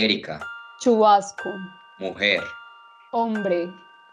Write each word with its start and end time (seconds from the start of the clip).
Erika, 0.00 0.40
Chubasco, 0.78 1.50
mujer. 1.98 2.40
hombre, 3.10 3.68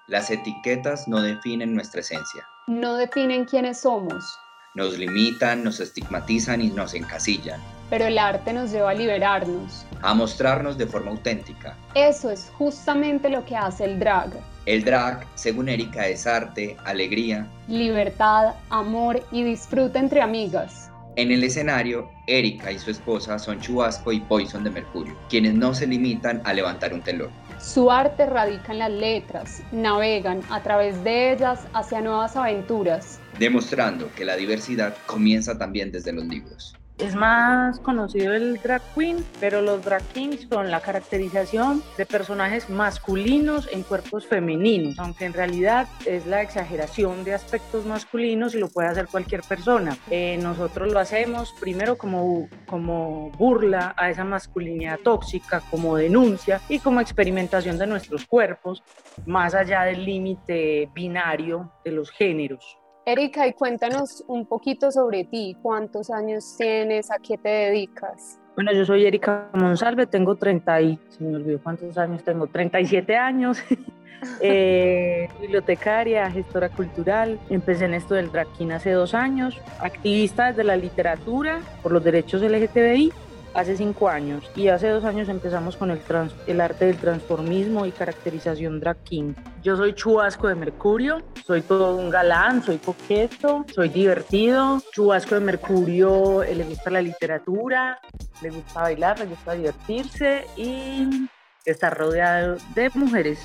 Las 0.07 0.31
etiquetas 0.31 1.07
no 1.07 1.21
definen 1.21 1.75
nuestra 1.75 2.01
esencia. 2.01 2.47
no 2.65 2.95
definen 2.95 3.45
quiénes 3.45 3.81
somos, 3.81 4.39
Nos 4.73 4.97
limitan, 4.97 5.63
nos 5.63 5.79
estigmatizan 5.79 6.61
y 6.61 6.69
nos 6.71 6.95
encasillan. 6.95 7.61
pero 7.91 8.05
el 8.07 8.17
arte 8.17 8.53
nos 8.53 8.71
lleva 8.71 8.89
a 8.89 8.93
liberarnos. 8.95 9.85
A 10.01 10.15
mostrarnos 10.15 10.79
de 10.79 10.87
forma 10.87 11.11
auténtica. 11.11 11.77
Eso 11.93 12.31
es 12.31 12.51
justamente 12.57 13.29
lo 13.29 13.45
que 13.45 13.55
hace 13.55 13.85
el 13.85 13.99
drag. 13.99 14.31
El 14.65 14.83
drag, 14.83 15.27
según 15.35 15.69
Erika, 15.69 16.07
es 16.07 16.25
arte, 16.25 16.75
alegría. 16.85 17.47
Libertad, 17.67 18.55
amor 18.71 19.23
y 19.31 19.43
disfrute 19.43 19.99
entre 19.99 20.21
amigas. 20.21 20.86
En 21.17 21.31
el 21.31 21.43
escenario, 21.43 22.11
Erika 22.27 22.71
y 22.71 22.77
su 22.77 22.91
esposa 22.91 23.39
son 23.39 23.59
Chubasco 23.59 24.11
y 24.11 24.19
Poison 24.19 24.63
de 24.63 24.69
Mercurio, 24.69 25.15
quienes 25.27 25.55
no 25.55 25.73
se 25.73 25.87
limitan 25.87 26.43
a 26.45 26.53
levantar 26.53 26.93
un 26.93 27.01
telón. 27.01 27.31
Su 27.59 27.89
arte 27.89 28.27
radica 28.27 28.71
en 28.71 28.77
las 28.77 28.91
letras, 28.91 29.63
navegan 29.71 30.41
a 30.51 30.61
través 30.61 31.03
de 31.03 31.31
ellas 31.31 31.65
hacia 31.73 32.01
nuevas 32.01 32.35
aventuras. 32.35 33.19
demostrando 33.39 34.11
que 34.15 34.25
la 34.25 34.35
diversidad 34.35 34.95
comienza 35.07 35.57
también 35.57 35.91
desde 35.91 36.13
los 36.13 36.25
libros. 36.25 36.76
Es 36.97 37.13
más 37.13 37.79
conocido 37.79 38.33
el 38.33 38.59
drag 38.59 38.81
queen, 38.95 39.23
pero 39.39 39.61
los 39.61 39.85
drag 39.85 40.01
kings 40.13 40.47
son 40.49 40.71
la 40.71 40.81
caracterización 40.81 41.83
de 41.95 42.07
personajes 42.07 42.71
masculinos 42.71 43.69
en 43.71 43.83
cuerpos 43.83 44.25
femeninos, 44.25 44.97
aunque 44.97 45.25
en 45.25 45.33
realidad 45.33 45.87
es 46.05 46.25
la 46.25 46.41
exageración 46.41 47.23
de 47.23 47.35
aspectos 47.35 47.85
masculinos 47.85 48.55
y 48.55 48.59
lo 48.59 48.69
puede 48.69 48.87
hacer 48.87 49.07
cualquier 49.07 49.41
persona. 49.43 49.95
Eh, 50.09 50.39
nosotros 50.41 50.91
lo 50.91 50.97
hacemos 50.97 51.53
primero 51.59 51.99
como, 51.99 52.49
como 52.65 53.29
burla 53.37 53.93
a 53.95 54.09
esa 54.09 54.23
masculinidad 54.23 54.97
tóxica, 54.97 55.61
como 55.69 55.97
denuncia 55.97 56.61
y 56.67 56.79
como 56.79 56.99
experimentación 56.99 57.77
de 57.77 57.85
nuestros 57.85 58.25
cuerpos, 58.25 58.81
más 59.27 59.53
allá 59.53 59.83
del 59.83 60.03
límite 60.03 60.89
binario 60.95 61.71
de 61.85 61.91
los 61.91 62.09
géneros. 62.09 62.79
Erika, 63.07 63.47
y 63.47 63.53
cuéntanos 63.53 64.21
un 64.27 64.45
poquito 64.45 64.91
sobre 64.91 65.23
ti. 65.23 65.55
¿Cuántos 65.61 66.09
años 66.09 66.55
tienes? 66.57 67.09
¿A 67.09 67.19
qué 67.19 67.37
te 67.37 67.47
dedicas? 67.47 68.37
Bueno, 68.53 68.73
yo 68.73 68.83
soy 68.83 69.05
Erika 69.05 69.47
Monsalve, 69.53 70.07
tengo 70.07 70.35
30 70.35 70.81
y, 70.81 70.99
se 71.07 71.23
me 71.23 71.37
olvidó 71.37 71.63
cuántos 71.63 71.97
años 71.97 72.21
tengo, 72.25 72.47
37 72.47 73.15
años, 73.15 73.59
eh, 74.41 75.29
bibliotecaria, 75.39 76.29
gestora 76.29 76.67
cultural, 76.67 77.39
empecé 77.49 77.85
en 77.85 77.93
esto 77.93 78.13
del 78.13 78.29
drag 78.29 78.49
hace 78.73 78.91
dos 78.91 79.13
años, 79.13 79.57
activista 79.79 80.47
desde 80.47 80.65
la 80.65 80.75
literatura 80.75 81.61
por 81.81 81.93
los 81.93 82.03
derechos 82.03 82.41
LGTBI 82.41 83.13
hace 83.53 83.75
cinco 83.75 84.07
años 84.09 84.43
y 84.55 84.67
hace 84.67 84.89
dos 84.89 85.03
años 85.03 85.29
empezamos 85.29 85.75
con 85.77 85.89
el, 85.91 85.99
trans- 85.99 86.35
el 86.45 86.61
arte 86.61 86.85
del 86.85 86.97
transformismo 86.97 87.85
y 87.85 87.91
caracterización 87.91 88.79
drag 88.79 88.97
king. 89.03 89.33
Yo 89.63 89.75
soy 89.75 89.93
chubasco 89.93 90.47
de 90.47 90.55
Mercurio, 90.55 91.21
soy 91.45 91.61
todo 91.61 91.95
un 91.95 92.09
galán, 92.09 92.63
soy 92.63 92.77
coqueto, 92.77 93.65
soy 93.73 93.89
divertido. 93.89 94.81
Chubasco 94.91 95.35
de 95.35 95.41
Mercurio 95.41 96.43
eh, 96.43 96.55
le 96.55 96.63
gusta 96.65 96.89
la 96.89 97.01
literatura, 97.01 97.99
le 98.41 98.49
gusta 98.49 98.81
bailar, 98.81 99.19
le 99.19 99.25
gusta 99.25 99.53
divertirse 99.53 100.45
y 100.55 101.27
estar 101.65 101.97
rodeado 101.97 102.57
de 102.75 102.89
mujeres. 102.93 103.39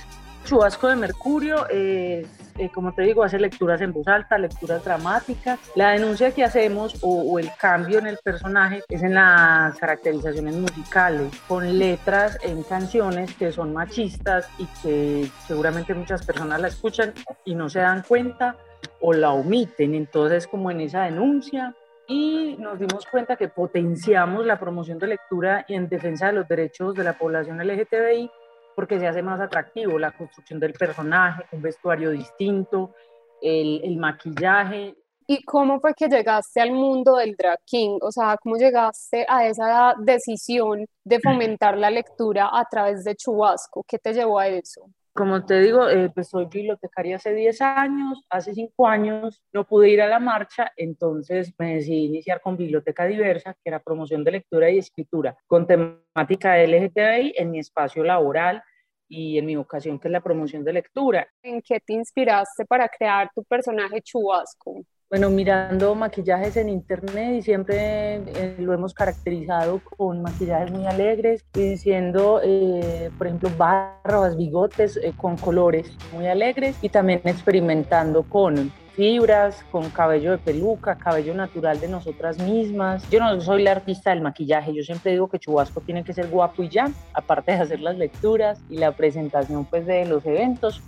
Chubasco 0.45 0.89
de 0.89 0.97
Mercurio 0.97 1.69
es, 1.69 2.27
eh, 2.59 2.71
como 2.73 2.93
te 2.93 3.03
digo, 3.03 3.23
hace 3.23 3.39
lecturas 3.39 3.81
en 3.81 3.93
voz 3.93 4.07
alta, 4.09 4.39
lecturas 4.39 4.85
dramáticas. 4.85 5.59
La 5.75 5.91
denuncia 5.91 6.33
que 6.33 6.45
hacemos 6.45 6.99
o, 7.03 7.23
o 7.23 7.39
el 7.39 7.51
cambio 7.59 7.99
en 7.99 8.07
el 8.07 8.19
personaje 8.23 8.83
es 8.89 9.03
en 9.03 9.15
las 9.15 9.77
caracterizaciones 9.79 10.55
musicales, 10.55 11.33
con 11.49 11.79
letras 11.79 12.39
en 12.43 12.63
canciones 12.63 13.35
que 13.35 13.53
son 13.53 13.73
machistas 13.73 14.49
y 14.59 14.67
que 14.83 15.31
seguramente 15.47 15.95
muchas 15.95 16.25
personas 16.25 16.61
la 16.61 16.69
escuchan 16.69 17.13
y 17.45 17.55
no 17.55 17.69
se 17.69 17.81
dan 17.81 18.03
cuenta 18.03 18.57
o 19.01 19.13
la 19.13 19.31
omiten. 19.33 19.95
Entonces, 19.95 20.47
como 20.47 20.71
en 20.71 20.81
esa 20.81 21.05
denuncia, 21.05 21.75
y 22.07 22.57
nos 22.59 22.79
dimos 22.79 23.07
cuenta 23.07 23.37
que 23.37 23.49
potenciamos 23.49 24.45
la 24.45 24.59
promoción 24.59 24.99
de 24.99 25.07
lectura 25.07 25.65
y 25.69 25.75
en 25.75 25.89
defensa 25.89 26.27
de 26.27 26.33
los 26.33 26.49
derechos 26.49 26.95
de 26.95 27.05
la 27.05 27.15
población 27.15 27.59
LGTBI 27.59 28.31
porque 28.75 28.99
se 28.99 29.07
hace 29.07 29.23
más 29.23 29.41
atractivo 29.41 29.99
la 29.99 30.13
construcción 30.13 30.61
del 30.61 30.73
personaje, 30.73 31.45
un 31.53 31.63
vestuario 31.63 32.11
distinto, 32.11 32.95
el, 33.41 33.81
el 33.85 33.97
maquillaje. 33.97 34.95
¿Y 35.27 35.43
cómo 35.45 35.81
fue 35.81 35.95
que 35.95 36.09
llegaste 36.09 36.61
al 36.61 36.73
mundo 36.73 37.17
del 37.17 37.35
drag 37.37 37.61
king? 37.65 37.99
O 38.03 38.11
sea, 38.11 38.37
¿cómo 38.43 38.57
llegaste 38.57 39.25
a 39.29 39.47
esa 39.47 39.95
decisión 39.99 40.85
de 41.05 41.21
fomentar 41.21 41.79
la 41.79 41.91
lectura 41.91 42.51
a 42.53 42.65
través 42.71 43.05
de 43.05 43.15
Chubasco? 43.15 43.85
¿Qué 43.87 43.99
te 43.99 44.13
llevó 44.13 44.39
a 44.39 44.49
eso? 44.49 44.83
Como 45.15 45.45
te 45.45 45.61
digo, 45.61 45.91
eh, 45.91 46.11
pues 46.15 46.31
soy 46.31 46.47
bibliotecaria 46.47 47.17
hace 47.17 47.35
10 47.35 47.61
años, 47.61 48.25
hace 48.31 48.55
5 48.55 48.89
años 48.89 49.43
no 49.53 49.67
pude 49.67 49.91
ir 49.91 50.01
a 50.01 50.09
la 50.09 50.19
marcha, 50.19 50.73
entonces 50.75 51.53
me 51.59 51.75
decidí 51.75 52.07
iniciar 52.07 52.41
con 52.41 52.57
Biblioteca 52.57 53.05
Diversa, 53.05 53.53
que 53.53 53.69
era 53.69 53.83
promoción 53.83 54.25
de 54.25 54.31
lectura 54.31 54.71
y 54.71 54.79
escritura, 54.79 55.37
con 55.47 55.67
temática 55.67 56.57
LGTBI 56.57 57.35
en 57.37 57.51
mi 57.51 57.59
espacio 57.59 58.03
laboral 58.05 58.63
y 59.07 59.37
en 59.37 59.45
mi 59.45 59.55
vocación, 59.55 59.99
que 59.99 60.09
es 60.09 60.13
la 60.13 60.23
promoción 60.23 60.65
de 60.65 60.73
lectura. 60.73 61.29
¿En 61.43 61.61
qué 61.61 61.79
te 61.81 61.93
inspiraste 61.93 62.65
para 62.65 62.89
crear 62.89 63.31
tu 63.35 63.45
personaje 63.45 64.01
Chubasco? 64.01 64.83
Bueno, 65.13 65.29
mirando 65.29 65.95
maquillajes 65.95 66.57
en 66.57 66.71
internet 66.71 67.35
y 67.35 67.43
siempre 67.43 68.15
eh, 68.15 68.57
lo 68.59 68.73
hemos 68.73 68.95
caracterizado 68.95 69.83
con 69.85 70.23
maquillajes 70.23 70.71
muy 70.73 70.87
alegres 70.87 71.45
y 71.55 71.61
diciendo, 71.61 72.41
eh, 72.43 73.11
por 73.19 73.27
ejemplo, 73.27 73.51
barbas, 73.59 74.39
bigotes 74.39 74.97
eh, 74.97 75.13
con 75.15 75.37
colores 75.37 75.99
muy 76.15 76.29
alegres 76.29 76.79
y 76.81 76.89
también 76.89 77.21
experimentando 77.25 78.23
con 78.23 78.73
fibras, 78.95 79.63
con 79.71 79.91
cabello 79.91 80.31
de 80.31 80.39
peluca, 80.39 80.97
cabello 80.97 81.35
natural 81.35 81.79
de 81.79 81.89
nosotras 81.89 82.39
mismas. 82.39 83.07
Yo 83.11 83.21
no 83.21 83.39
soy 83.43 83.65
la 83.65 83.73
artista 83.73 84.11
del 84.11 84.23
maquillaje, 84.23 84.73
yo 84.73 84.83
siempre 84.83 85.13
digo 85.13 85.29
que 85.29 85.39
Chubasco 85.39 85.83
tiene 85.83 86.05
que 86.05 86.15
ser 86.15 86.29
guapo 86.29 86.63
y 86.63 86.71
ya, 86.71 86.91
aparte 87.13 87.53
de 87.53 87.59
hacer 87.59 87.81
las 87.81 87.99
lecturas 87.99 88.65
y 88.67 88.79
la 88.79 88.93
presentación 88.93 89.67
pues 89.67 89.85
de 89.85 90.07
los 90.07 90.25
eventos, 90.25 90.81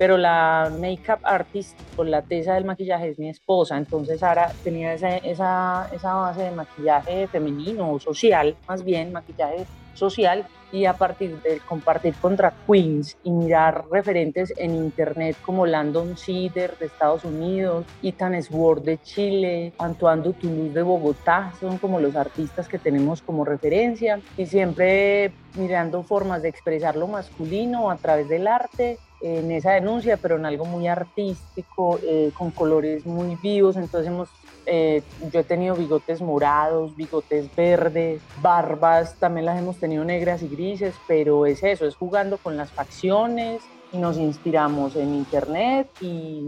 pero 0.00 0.16
la 0.16 0.72
makeup 0.80 1.20
artist 1.24 1.78
o 1.98 2.04
la 2.04 2.22
tesa 2.22 2.54
del 2.54 2.64
maquillaje 2.64 3.10
es 3.10 3.18
mi 3.18 3.28
esposa, 3.28 3.76
entonces 3.76 4.20
Sara 4.20 4.50
tenía 4.64 4.94
esa, 4.94 5.18
esa, 5.18 5.90
esa 5.92 6.14
base 6.14 6.44
de 6.44 6.52
maquillaje 6.52 7.26
femenino 7.26 7.92
o 7.92 8.00
social, 8.00 8.56
más 8.66 8.82
bien 8.82 9.12
maquillaje 9.12 9.66
social, 9.92 10.46
y 10.72 10.86
a 10.86 10.94
partir 10.94 11.42
de 11.42 11.58
compartir 11.68 12.14
con 12.14 12.34
drag 12.34 12.54
queens 12.66 13.18
y 13.24 13.30
mirar 13.30 13.84
referentes 13.90 14.54
en 14.56 14.74
internet 14.74 15.36
como 15.44 15.66
Landon 15.66 16.16
Cedar 16.16 16.78
de 16.78 16.86
Estados 16.86 17.26
Unidos, 17.26 17.84
Ethan 18.02 18.42
Sword 18.42 18.84
de 18.84 19.02
Chile, 19.02 19.74
Antoine 19.76 20.22
Dutoulouse 20.22 20.72
de 20.72 20.82
Bogotá, 20.82 21.52
son 21.60 21.76
como 21.76 22.00
los 22.00 22.16
artistas 22.16 22.68
que 22.68 22.78
tenemos 22.78 23.20
como 23.20 23.44
referencia, 23.44 24.18
y 24.38 24.46
siempre 24.46 25.34
mirando 25.56 26.02
formas 26.04 26.40
de 26.40 26.48
expresar 26.48 26.96
lo 26.96 27.06
masculino 27.06 27.90
a 27.90 27.96
través 27.96 28.30
del 28.30 28.46
arte, 28.46 28.98
en 29.20 29.50
esa 29.50 29.72
denuncia, 29.72 30.16
pero 30.16 30.36
en 30.36 30.46
algo 30.46 30.64
muy 30.64 30.86
artístico, 30.86 31.98
eh, 32.02 32.30
con 32.36 32.50
colores 32.50 33.06
muy 33.06 33.36
vivos. 33.36 33.76
Entonces 33.76 34.08
hemos, 34.08 34.28
eh, 34.66 35.02
yo 35.32 35.40
he 35.40 35.44
tenido 35.44 35.74
bigotes 35.76 36.20
morados, 36.20 36.96
bigotes 36.96 37.54
verdes, 37.54 38.22
barbas, 38.40 39.16
también 39.18 39.46
las 39.46 39.58
hemos 39.58 39.78
tenido 39.78 40.04
negras 40.04 40.42
y 40.42 40.48
grises, 40.48 40.94
pero 41.06 41.46
es 41.46 41.62
eso, 41.62 41.86
es 41.86 41.96
jugando 41.96 42.38
con 42.38 42.56
las 42.56 42.70
facciones 42.70 43.62
y 43.92 43.98
nos 43.98 44.16
inspiramos 44.18 44.96
en 44.96 45.14
internet 45.14 45.88
y 46.00 46.42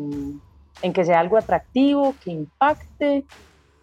en 0.83 0.93
que 0.93 1.05
sea 1.05 1.21
algo 1.21 1.37
atractivo, 1.37 2.15
que 2.23 2.31
impacte 2.31 3.25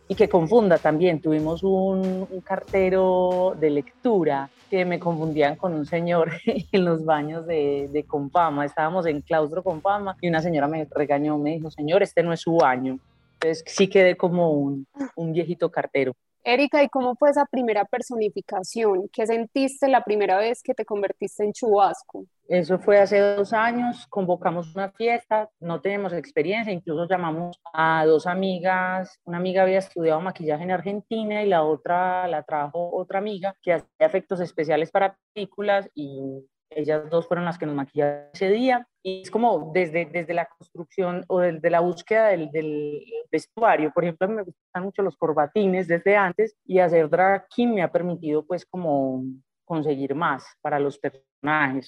y 0.09 0.15
que 0.15 0.27
confunda 0.27 0.77
también. 0.79 1.21
Tuvimos 1.21 1.63
un, 1.63 2.27
cartero 2.43 3.55
de 3.59 3.69
lectura 3.69 4.49
que 4.69 4.83
me 4.83 4.99
confundían 4.99 5.55
con 5.55 5.73
un 5.73 5.85
señor 5.85 6.31
en 6.45 6.83
los 6.83 7.05
baños 7.05 7.45
de, 7.45 7.87
de 7.93 8.03
Confama. 8.03 8.65
Estábamos 8.65 9.05
en 9.05 9.21
claustro 9.21 9.63
Confama 9.63 10.17
y 10.19 10.27
una 10.27 10.41
señora 10.41 10.67
me 10.67 10.85
regañó, 10.89 11.37
me 11.37 11.51
dijo, 11.51 11.69
señor, 11.69 12.03
este 12.03 12.23
no 12.23 12.33
es 12.33 12.41
su 12.41 12.55
baño. 12.55 12.99
Entonces 13.35 13.63
sí 13.67 13.87
quedé 13.87 14.17
como 14.17 14.51
un 14.51 15.31
viejito 15.31 15.69
cartero. 15.69 16.13
Erika, 16.43 16.83
¿y 16.83 16.89
cómo 16.89 17.15
fue 17.15 17.29
esa 17.29 17.45
primera 17.45 17.85
personificación? 17.85 19.09
¿Qué 19.11 19.27
sentiste 19.27 19.87
la 19.87 20.03
primera 20.03 20.37
vez 20.37 20.61
que 20.63 20.73
te 20.73 20.85
convertiste 20.85 21.43
en 21.43 21.53
chubasco? 21.53 22.25
Eso 22.47 22.79
fue 22.79 22.99
hace 22.99 23.19
dos 23.19 23.53
años, 23.53 24.07
convocamos 24.07 24.73
una 24.75 24.91
fiesta, 24.91 25.49
no 25.59 25.81
tenemos 25.81 26.13
experiencia, 26.13 26.73
incluso 26.73 27.07
llamamos 27.07 27.59
a 27.73 28.03
dos 28.05 28.25
amigas, 28.25 29.19
una 29.25 29.37
amiga 29.37 29.61
había 29.61 29.77
estudiado 29.77 30.19
maquillaje 30.21 30.63
en 30.63 30.71
Argentina 30.71 31.43
y 31.43 31.47
la 31.47 31.63
otra 31.63 32.27
la 32.27 32.41
trajo 32.41 32.89
otra 32.91 33.19
amiga 33.19 33.53
que 33.61 33.73
hacía 33.73 33.87
efectos 33.99 34.39
especiales 34.39 34.89
para 34.89 35.15
películas 35.33 35.89
y 35.93 36.43
ellas 36.71 37.09
dos 37.09 37.27
fueron 37.27 37.45
las 37.45 37.57
que 37.57 37.65
nos 37.65 37.75
maquillaron 37.75 38.25
ese 38.33 38.49
día. 38.49 38.87
Y 39.01 39.21
es 39.21 39.31
como 39.31 39.71
desde, 39.73 40.05
desde 40.05 40.33
la 40.33 40.45
construcción 40.45 41.23
o 41.27 41.39
desde 41.39 41.69
la 41.69 41.79
búsqueda 41.79 42.27
del, 42.27 42.51
del 42.51 43.01
vestuario. 43.31 43.91
Por 43.93 44.03
ejemplo, 44.03 44.27
me 44.27 44.43
gustan 44.43 44.83
mucho 44.83 45.01
los 45.01 45.15
corbatines 45.15 45.87
desde 45.87 46.17
antes 46.17 46.55
y 46.65 46.79
hacer 46.79 47.09
drag 47.09 47.47
king 47.47 47.69
me 47.69 47.81
ha 47.81 47.91
permitido 47.91 48.45
pues 48.45 48.65
como 48.65 49.23
conseguir 49.63 50.15
más 50.15 50.43
para 50.61 50.79
los 50.79 50.97
personajes, 50.97 51.28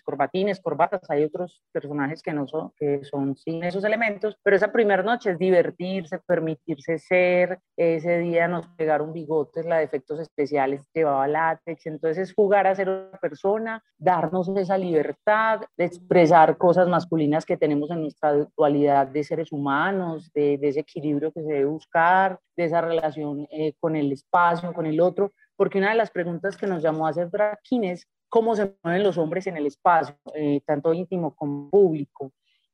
corbatines, 0.04 0.62
corbatas, 0.62 1.02
hay 1.10 1.24
otros 1.24 1.64
personajes 1.72 2.22
que 2.22 2.34
no 2.34 2.48
son, 2.48 2.72
que 2.78 3.04
son 3.04 3.36
sin 3.36 3.64
esos 3.64 3.84
elementos, 3.84 4.38
pero 4.44 4.56
esa 4.56 4.72
primera 4.72 5.04
noche 5.04 5.32
es 5.32 5.40
divertirse, 5.40 6.20
permitirse 6.20 6.98
ser, 6.98 7.60
ese 7.76 8.20
día 8.20 8.48
nos 8.48 8.68
pegaron 8.70 9.14
bigotes, 9.14 9.66
la 9.66 9.78
de 9.78 9.84
efectos 9.84 10.20
especiales 10.20 10.88
llevaba 10.94 11.28
látex, 11.28 11.86
entonces 11.86 12.30
es 12.30 12.36
jugar 12.36 12.68
a 12.68 12.76
ser 12.76 12.90
otra 12.90 13.20
persona, 13.20 13.84
darnos 13.98 14.50
esa 14.50 14.78
libertad 14.78 15.62
de 15.78 15.86
expresar 15.86 16.58
cosas 16.58 16.88
masculinas 16.88 17.46
que 17.46 17.58
tenemos 17.58 17.92
en 17.92 18.02
nuestra 18.02 18.34
dualidad 18.58 19.08
de 19.08 19.24
seres 19.24 19.52
humanos, 19.52 20.32
de, 20.34 20.58
de 20.58 20.70
ese 20.70 20.82
equilibrio 20.82 21.32
que 21.32 21.42
se 21.42 21.54
debe 21.54 21.66
buscar, 21.66 22.40
de 22.56 22.66
esa 22.66 22.82
relación 22.82 23.48
eh, 23.52 23.74
con 23.80 23.96
el 23.96 24.12
espacio, 24.12 24.74
con 24.74 24.86
el 24.86 25.00
otro, 25.00 25.32
porque 25.56 25.78
una 25.78 25.90
de 25.90 25.96
las 25.96 26.12
preguntas 26.12 26.58
que 26.58 26.68
nos 26.68 26.82
llamó 26.82 27.06
a 27.06 27.12
hacer 27.12 27.30
drag 27.30 27.60
es 27.84 28.08
cómo 28.32 28.56
se 28.56 28.74
mueven 28.82 29.04
los 29.04 29.18
hombres 29.18 29.46
en 29.48 29.58
el 29.58 29.66
espacio, 29.66 30.16
eh, 30.34 30.62
tanto 30.66 30.94
íntimo 30.94 31.36
como 31.36 31.70
público, 31.70 32.32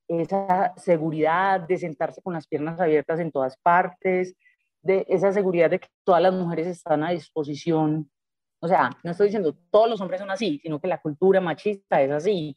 esa 0.08 0.72
seguridad 0.78 1.62
de 1.62 1.78
sentarse 1.78 2.22
con 2.22 2.34
las 2.34 2.48
piernas 2.48 2.80
abiertas 2.80 3.20
en 3.20 3.32
todas 3.32 3.58
partes, 3.58 4.36
de 4.84 5.04
esa 5.10 5.32
seguridad 5.34 5.72
de 5.72 5.80
que 5.80 5.88
todas 6.04 6.22
las 6.22 6.34
mujeres 6.34 6.68
están 6.68 7.04
a 7.04 7.10
disposición. 7.10 8.10
O 8.60 8.68
sea, 8.68 8.92
no 9.04 9.12
estoy 9.12 9.28
diciendo 9.28 9.58
todos 9.72 9.90
los 9.90 10.00
hombres 10.00 10.22
son 10.22 10.30
así, 10.30 10.60
sino 10.62 10.80
que 10.80 10.88
la 10.88 11.02
cultura 11.02 11.42
machista 11.42 12.04
es 12.04 12.12
así, 12.12 12.56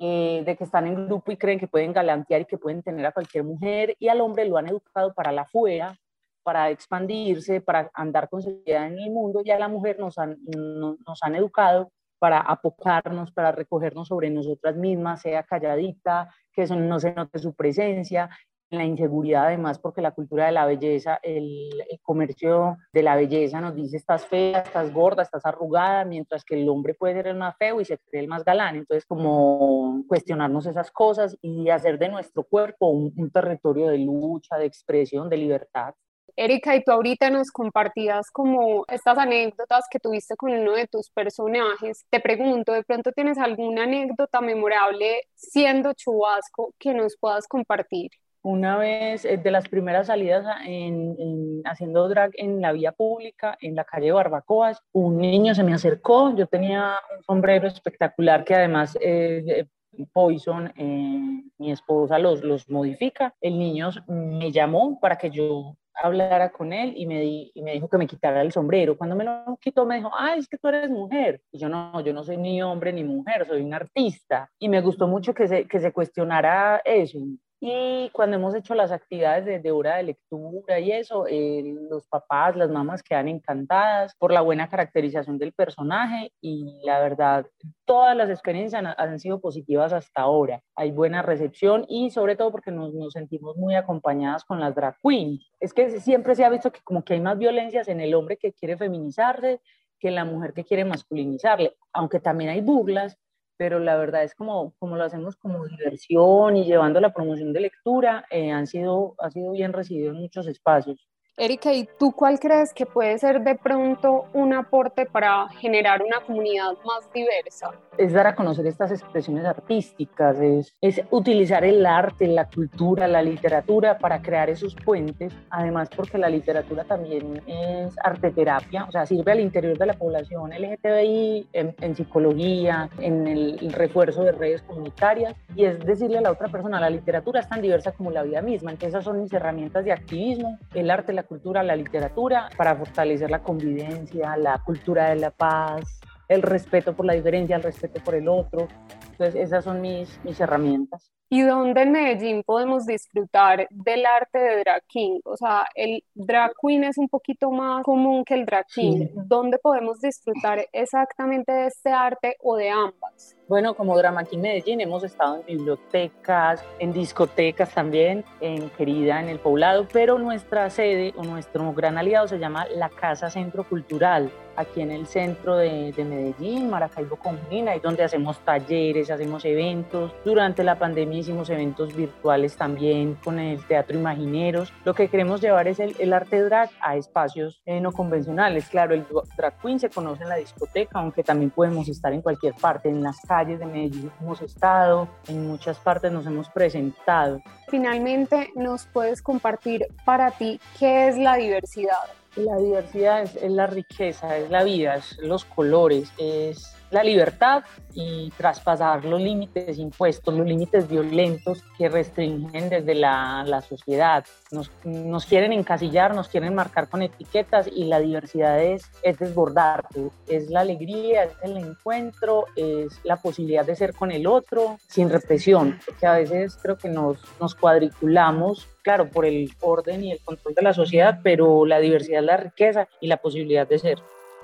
eh, 0.00 0.42
de 0.44 0.56
que 0.56 0.64
están 0.64 0.88
en 0.88 1.06
grupo 1.06 1.30
y 1.30 1.36
creen 1.36 1.60
que 1.60 1.68
pueden 1.68 1.92
galantear 1.92 2.40
y 2.40 2.46
que 2.46 2.58
pueden 2.58 2.82
tener 2.82 3.06
a 3.06 3.12
cualquier 3.12 3.44
mujer 3.44 3.94
y 4.00 4.08
al 4.08 4.20
hombre 4.20 4.46
lo 4.46 4.58
han 4.58 4.68
educado 4.68 5.14
para 5.14 5.30
la 5.30 5.46
fuera, 5.46 5.96
para 6.42 6.70
expandirse, 6.70 7.60
para 7.60 7.88
andar 7.94 8.28
con 8.28 8.42
seguridad 8.42 8.88
en 8.88 8.98
el 8.98 9.12
mundo, 9.12 9.42
y 9.44 9.52
a 9.52 9.60
la 9.60 9.68
mujer 9.68 10.00
nos 10.00 10.18
han, 10.18 10.38
nos 10.44 11.22
han 11.22 11.36
educado 11.36 11.92
para 12.22 12.38
apocarnos, 12.38 13.32
para 13.32 13.50
recogernos 13.50 14.06
sobre 14.06 14.30
nosotras 14.30 14.76
mismas, 14.76 15.22
sea 15.22 15.42
calladita, 15.42 16.32
que 16.52 16.62
eso 16.62 16.76
no 16.76 17.00
se 17.00 17.12
note 17.12 17.40
su 17.40 17.52
presencia, 17.52 18.30
la 18.70 18.84
inseguridad 18.84 19.46
además 19.46 19.80
porque 19.80 20.00
la 20.02 20.12
cultura 20.12 20.46
de 20.46 20.52
la 20.52 20.64
belleza, 20.64 21.18
el, 21.24 21.68
el, 21.90 22.00
comercio 22.00 22.78
de 22.92 23.02
la 23.02 23.16
belleza 23.16 23.60
nos 23.60 23.74
dice 23.74 23.96
estás 23.96 24.24
fea, 24.24 24.60
estás 24.60 24.92
gorda, 24.92 25.24
estás 25.24 25.44
arrugada, 25.44 26.04
mientras 26.04 26.44
que 26.44 26.62
el 26.62 26.68
hombre 26.68 26.94
puede 26.94 27.14
ser 27.14 27.26
el 27.26 27.36
más 27.36 27.56
feo 27.58 27.80
y 27.80 27.84
se 27.84 27.98
cree 27.98 28.22
el 28.22 28.28
más 28.28 28.44
galán. 28.44 28.76
Entonces 28.76 29.04
como 29.04 30.04
cuestionarnos 30.06 30.66
esas 30.66 30.92
cosas 30.92 31.36
y 31.42 31.70
hacer 31.70 31.98
de 31.98 32.08
nuestro 32.08 32.44
cuerpo 32.44 32.86
un, 32.86 33.12
un 33.16 33.32
territorio 33.32 33.88
de 33.88 33.98
lucha, 33.98 34.58
de 34.58 34.66
expresión, 34.66 35.28
de 35.28 35.38
libertad. 35.38 35.92
Erika, 36.36 36.74
y 36.76 36.82
tú 36.82 36.92
ahorita 36.92 37.30
nos 37.30 37.50
compartías 37.50 38.30
como 38.30 38.84
estas 38.88 39.18
anécdotas 39.18 39.86
que 39.90 39.98
tuviste 39.98 40.36
con 40.36 40.52
uno 40.52 40.72
de 40.72 40.86
tus 40.86 41.10
personajes. 41.10 42.04
Te 42.10 42.20
pregunto, 42.20 42.72
¿de 42.72 42.82
pronto 42.82 43.12
tienes 43.12 43.38
alguna 43.38 43.84
anécdota 43.84 44.40
memorable 44.40 45.22
siendo 45.34 45.92
chubasco 45.92 46.74
que 46.78 46.94
nos 46.94 47.16
puedas 47.18 47.46
compartir? 47.46 48.10
Una 48.44 48.76
vez, 48.76 49.24
eh, 49.24 49.36
de 49.36 49.50
las 49.52 49.68
primeras 49.68 50.08
salidas 50.08 50.44
en, 50.66 51.14
en, 51.18 51.62
haciendo 51.64 52.08
drag 52.08 52.32
en 52.34 52.60
la 52.60 52.72
vía 52.72 52.90
pública, 52.90 53.56
en 53.60 53.76
la 53.76 53.84
calle 53.84 54.10
Barbacoas, 54.10 54.82
un 54.92 55.18
niño 55.18 55.54
se 55.54 55.62
me 55.62 55.74
acercó, 55.74 56.34
yo 56.34 56.48
tenía 56.48 56.96
un 57.16 57.22
sombrero 57.22 57.68
espectacular 57.68 58.44
que 58.44 58.56
además 58.56 58.98
eh, 59.00 59.66
Poison, 60.12 60.72
eh, 60.76 61.42
mi 61.58 61.70
esposa 61.70 62.18
los, 62.18 62.42
los 62.42 62.68
modifica. 62.70 63.34
El 63.40 63.58
niño 63.58 63.90
me 64.06 64.50
llamó 64.50 64.98
para 65.00 65.16
que 65.16 65.30
yo 65.30 65.76
hablara 65.94 66.50
con 66.52 66.72
él 66.72 66.94
y 66.96 67.06
me, 67.06 67.20
di, 67.20 67.50
y 67.54 67.62
me 67.62 67.72
dijo 67.72 67.88
que 67.88 67.98
me 67.98 68.06
quitara 68.06 68.42
el 68.42 68.52
sombrero. 68.52 68.96
Cuando 68.96 69.16
me 69.16 69.24
lo 69.24 69.58
quitó 69.60 69.86
me 69.86 69.96
dijo, 69.96 70.10
ay, 70.16 70.40
es 70.40 70.48
que 70.48 70.58
tú 70.58 70.68
eres 70.68 70.90
mujer. 70.90 71.40
Y 71.50 71.58
yo 71.58 71.68
no, 71.68 72.00
yo 72.00 72.12
no 72.12 72.24
soy 72.24 72.36
ni 72.36 72.62
hombre 72.62 72.92
ni 72.92 73.04
mujer, 73.04 73.46
soy 73.46 73.62
un 73.62 73.74
artista. 73.74 74.50
Y 74.58 74.68
me 74.68 74.80
gustó 74.80 75.06
mucho 75.06 75.34
que 75.34 75.48
se, 75.48 75.66
que 75.66 75.80
se 75.80 75.92
cuestionara 75.92 76.80
eso. 76.84 77.18
Y 77.64 78.10
cuando 78.10 78.34
hemos 78.34 78.56
hecho 78.56 78.74
las 78.74 78.90
actividades 78.90 79.44
de, 79.44 79.60
de 79.60 79.70
hora 79.70 79.94
de 79.94 80.02
lectura 80.02 80.80
y 80.80 80.90
eso, 80.90 81.28
eh, 81.28 81.62
los 81.88 82.08
papás, 82.08 82.56
las 82.56 82.68
mamás 82.68 83.04
quedan 83.04 83.28
encantadas 83.28 84.16
por 84.16 84.32
la 84.32 84.40
buena 84.40 84.68
caracterización 84.68 85.38
del 85.38 85.52
personaje 85.52 86.32
y 86.40 86.80
la 86.82 86.98
verdad, 86.98 87.46
todas 87.84 88.16
las 88.16 88.30
experiencias 88.30 88.82
han, 88.96 89.20
sido 89.20 89.40
positivas 89.40 89.92
hasta 89.92 90.22
ahora. 90.22 90.60
Hay 90.74 90.90
buena 90.90 91.22
recepción 91.22 91.84
y 91.88 92.10
sobre 92.10 92.34
todo 92.34 92.50
porque 92.50 92.72
nos, 92.72 92.94
nos, 92.94 93.12
sentimos 93.12 93.56
muy 93.56 93.76
acompañadas 93.76 94.44
con 94.44 94.58
las 94.58 94.74
drag 94.74 94.96
queens. 95.00 95.48
Es 95.60 95.72
que 95.72 96.00
siempre 96.00 96.34
se 96.34 96.44
ha 96.44 96.50
visto 96.50 96.72
que 96.72 96.80
como 96.82 97.04
que 97.04 97.14
hay 97.14 97.20
más 97.20 97.38
violencias 97.38 97.86
en 97.86 98.00
el 98.00 98.14
hombre 98.14 98.38
que 98.38 98.52
quiere 98.52 98.76
feminizarse 98.76 99.60
que 100.00 100.08
en 100.08 100.16
la 100.16 100.24
mujer 100.24 100.52
que 100.52 100.64
quiere 100.64 100.84
masculinizarle, 100.84 101.76
aunque 101.92 102.18
también 102.18 102.50
hay 102.50 102.60
burlas 102.60 103.16
pero 103.62 103.78
la 103.78 103.96
verdad 103.96 104.24
es 104.24 104.34
como, 104.34 104.74
como 104.80 104.96
lo 104.96 105.04
hacemos 105.04 105.36
como 105.36 105.64
diversión 105.68 106.56
y 106.56 106.64
llevando 106.64 106.98
la 107.00 107.12
promoción 107.14 107.52
de 107.52 107.60
lectura, 107.60 108.24
eh, 108.28 108.50
han 108.50 108.66
sido, 108.66 109.14
ha 109.20 109.30
sido 109.30 109.52
bien 109.52 109.72
recibido 109.72 110.10
en 110.10 110.16
muchos 110.20 110.48
espacios. 110.48 111.08
Erika, 111.38 111.72
¿y 111.72 111.88
tú 111.98 112.12
cuál 112.12 112.38
crees 112.38 112.74
que 112.74 112.84
puede 112.84 113.16
ser 113.16 113.40
de 113.40 113.54
pronto 113.54 114.26
un 114.34 114.52
aporte 114.52 115.06
para 115.06 115.48
generar 115.48 116.02
una 116.02 116.20
comunidad 116.20 116.72
más 116.84 117.10
diversa? 117.10 117.70
Es 117.96 118.12
dar 118.12 118.26
a 118.26 118.34
conocer 118.34 118.66
estas 118.66 118.90
expresiones 118.90 119.46
artísticas, 119.46 120.38
es, 120.38 120.74
es 120.82 121.00
utilizar 121.10 121.64
el 121.64 121.86
arte, 121.86 122.26
la 122.26 122.50
cultura, 122.50 123.08
la 123.08 123.22
literatura 123.22 123.96
para 123.96 124.20
crear 124.20 124.50
esos 124.50 124.74
puentes, 124.74 125.32
además 125.48 125.88
porque 125.96 126.18
la 126.18 126.28
literatura 126.28 126.84
también 126.84 127.42
es 127.46 127.94
arte 128.04 128.30
terapia, 128.30 128.84
o 128.84 128.92
sea, 128.92 129.06
sirve 129.06 129.32
al 129.32 129.40
interior 129.40 129.78
de 129.78 129.86
la 129.86 129.94
población 129.94 130.50
LGTBI, 130.50 131.48
en, 131.54 131.74
en 131.80 131.96
psicología, 131.96 132.90
en 132.98 133.26
el 133.26 133.72
refuerzo 133.72 134.22
de 134.22 134.32
redes 134.32 134.60
comunitarias, 134.62 135.34
y 135.56 135.64
es 135.64 135.78
decirle 135.80 136.18
a 136.18 136.22
la 136.22 136.30
otra 136.30 136.48
persona, 136.48 136.78
la 136.78 136.90
literatura 136.90 137.40
es 137.40 137.48
tan 137.48 137.62
diversa 137.62 137.92
como 137.92 138.10
la 138.10 138.22
vida 138.22 138.42
misma, 138.42 138.70
entonces 138.70 138.90
esas 138.90 139.04
son 139.04 139.22
mis 139.22 139.32
herramientas 139.32 139.82
de 139.86 139.92
activismo, 139.92 140.58
el 140.74 140.90
arte, 140.90 141.14
la 141.14 141.21
cultura, 141.24 141.62
la 141.62 141.76
literatura, 141.76 142.48
para 142.56 142.76
fortalecer 142.76 143.30
la 143.30 143.42
convivencia, 143.42 144.36
la 144.36 144.58
cultura 144.64 145.10
de 145.10 145.16
la 145.16 145.30
paz, 145.30 146.00
el 146.28 146.42
respeto 146.42 146.94
por 146.94 147.06
la 147.06 147.14
diferencia, 147.14 147.56
el 147.56 147.62
respeto 147.62 148.00
por 148.02 148.14
el 148.14 148.28
otro. 148.28 148.68
Entonces, 149.10 149.34
esas 149.34 149.64
son 149.64 149.80
mis, 149.80 150.20
mis 150.24 150.40
herramientas. 150.40 151.12
¿Y 151.32 151.40
dónde 151.40 151.80
en 151.80 151.92
Medellín 151.92 152.42
podemos 152.42 152.84
disfrutar 152.84 153.66
del 153.70 154.04
arte 154.04 154.38
de 154.38 154.58
drag 154.58 154.82
king? 154.86 155.18
O 155.24 155.34
sea, 155.34 155.66
el 155.74 156.04
drag 156.14 156.52
queen 156.60 156.84
es 156.84 156.98
un 156.98 157.08
poquito 157.08 157.50
más 157.50 157.84
común 157.84 158.22
que 158.22 158.34
el 158.34 158.44
drag 158.44 158.66
king. 158.66 159.06
Sí. 159.06 159.10
¿Dónde 159.14 159.56
podemos 159.56 159.98
disfrutar 160.02 160.66
exactamente 160.72 161.50
de 161.50 161.68
este 161.68 161.88
arte 161.88 162.36
o 162.42 162.56
de 162.56 162.68
ambas? 162.68 163.34
Bueno, 163.48 163.74
como 163.74 163.96
Drama 163.96 164.24
King 164.24 164.38
Medellín 164.38 164.80
hemos 164.80 165.04
estado 165.04 165.36
en 165.36 165.46
bibliotecas, 165.46 166.64
en 166.78 166.92
discotecas 166.92 167.74
también, 167.74 168.24
en 168.40 168.70
Querida, 168.70 169.20
en 169.20 169.28
el 169.28 169.38
Poblado, 169.38 169.86
pero 169.92 170.18
nuestra 170.18 170.68
sede 170.70 171.12
o 171.16 171.22
nuestro 171.22 171.72
gran 171.72 171.98
aliado 171.98 172.28
se 172.28 172.38
llama 172.38 172.66
la 172.74 172.88
Casa 172.88 173.28
Centro 173.28 173.68
Cultural, 173.68 174.30
aquí 174.56 174.80
en 174.80 174.90
el 174.90 175.06
centro 175.06 175.56
de, 175.56 175.92
de 175.92 176.04
Medellín, 176.04 176.70
Maracaibo 176.70 177.16
Comunín, 177.16 177.68
ahí 177.68 177.80
donde 177.80 178.04
hacemos 178.04 178.38
talleres, 178.38 179.10
hacemos 179.10 179.44
eventos. 179.44 180.12
Durante 180.24 180.64
la 180.64 180.78
pandemia 180.78 181.21
hicimos 181.22 181.50
eventos 181.50 181.94
virtuales 181.94 182.56
también 182.56 183.18
con 183.24 183.38
el 183.38 183.66
Teatro 183.66 183.98
Imagineros. 183.98 184.72
Lo 184.84 184.94
que 184.94 185.08
queremos 185.08 185.40
llevar 185.40 185.66
es 185.66 185.80
el, 185.80 185.96
el 185.98 186.12
arte 186.12 186.40
drag 186.42 186.70
a 186.80 186.96
espacios 186.96 187.60
eh, 187.66 187.80
no 187.80 187.92
convencionales. 187.92 188.68
Claro, 188.68 188.94
el 188.94 189.04
drag 189.36 189.60
queen 189.60 189.80
se 189.80 189.90
conoce 189.90 190.22
en 190.22 190.28
la 190.28 190.36
discoteca, 190.36 191.00
aunque 191.00 191.22
también 191.22 191.50
podemos 191.50 191.88
estar 191.88 192.12
en 192.12 192.22
cualquier 192.22 192.54
parte, 192.54 192.88
en 192.88 193.02
las 193.02 193.18
calles 193.20 193.42
calles 193.42 193.58
de 193.58 193.66
Medellín 193.66 194.12
hemos 194.20 194.40
estado, 194.42 195.08
en 195.26 195.48
muchas 195.48 195.78
partes 195.78 196.12
nos 196.12 196.26
hemos 196.26 196.48
presentado. 196.50 197.40
Finalmente, 197.68 198.50
¿nos 198.54 198.86
puedes 198.86 199.22
compartir 199.22 199.86
para 200.04 200.30
ti 200.30 200.60
qué 200.78 201.08
es 201.08 201.16
la 201.16 201.36
diversidad? 201.36 202.04
La 202.36 202.56
diversidad 202.58 203.22
es, 203.22 203.34
es 203.36 203.50
la 203.50 203.66
riqueza, 203.66 204.36
es 204.36 204.50
la 204.50 204.62
vida, 204.62 204.96
es 204.96 205.18
los 205.22 205.44
colores, 205.44 206.12
es 206.18 206.76
la 206.92 207.02
libertad 207.02 207.64
y 207.94 208.30
traspasar 208.36 209.04
los 209.04 209.20
límites 209.20 209.78
impuestos, 209.78 210.34
los 210.34 210.46
límites 210.46 210.88
violentos 210.88 211.62
que 211.76 211.88
restringen 211.88 212.68
desde 212.70 212.94
la, 212.94 213.44
la 213.46 213.60
sociedad. 213.60 214.24
Nos, 214.50 214.70
nos, 214.84 215.26
quieren 215.26 215.52
encasillar, 215.52 216.14
nos 216.14 216.28
quieren 216.28 216.54
marcar 216.54 216.88
con 216.88 217.02
etiquetas 217.02 217.68
y 217.68 217.84
la 217.84 218.00
diversidad 218.00 218.62
es, 218.62 218.90
es 219.02 219.18
desbordarte, 219.18 220.10
es 220.26 220.50
la 220.50 220.60
alegría, 220.60 221.24
es 221.24 221.32
el 221.42 221.56
encuentro, 221.56 222.46
es 222.56 223.00
la 223.04 223.16
posibilidad 223.16 223.64
de 223.64 223.76
ser 223.76 223.94
con 223.94 224.10
el 224.10 224.26
otro 224.26 224.78
sin 224.86 225.10
represión, 225.10 225.78
porque 225.84 226.06
a 226.06 226.14
veces 226.14 226.58
creo 226.62 226.76
que 226.76 226.88
nos, 226.88 227.18
nos 227.40 227.54
cuadriculamos 227.54 228.68
claro, 228.82 229.08
por 229.08 229.24
el 229.24 229.50
orden 229.60 230.04
y 230.04 230.12
el 230.12 230.20
control 230.20 230.54
de 230.54 230.62
la 230.62 230.74
sociedad, 230.74 231.20
pero 231.22 231.64
la 231.66 231.78
diversidad 231.78 232.20
es 232.20 232.26
la 232.26 232.36
riqueza 232.36 232.88
y 233.00 233.06
la 233.06 233.16
posibilidad 233.16 233.66
de 233.66 233.78
ser. 233.78 233.98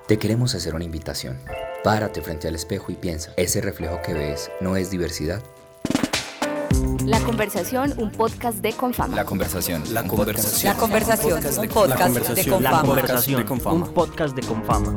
Te 0.09 0.19
queremos 0.19 0.55
hacer 0.55 0.75
una 0.75 0.85
invitación. 0.85 1.39
Párate 1.85 2.23
frente 2.23 2.49
al 2.49 2.55
espejo 2.55 2.91
y 2.91 2.95
piensa, 2.95 3.35
¿ese 3.37 3.61
reflejo 3.61 4.01
que 4.01 4.15
ves 4.15 4.51
no 4.59 4.75
es 4.75 4.91
diversidad? 4.91 5.43
La 7.05 7.21
conversación, 7.21 7.93
un 7.99 8.11
podcast 8.11 8.61
de 8.61 8.73
Confama. 8.73 9.15
La 9.15 9.27
conversación. 9.27 9.83
La 9.93 10.05
conversación. 10.05 10.73
La 10.73 10.81
conversación, 10.81 11.45
un 11.45 11.69
podcast 11.69 12.15
de 12.17 12.49
Confama. 12.49 12.71
La 12.71 12.81
conversación, 12.81 13.45
un 13.67 13.93
podcast 13.93 14.35
de 14.35 14.43
Confama 14.43 14.97